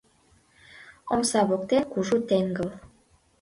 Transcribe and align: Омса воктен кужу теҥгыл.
Омса 1.13 1.41
воктен 1.49 1.83
кужу 1.91 2.17
теҥгыл. 2.29 2.69